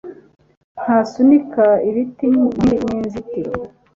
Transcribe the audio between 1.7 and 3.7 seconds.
ibiti inkingi ninzitiro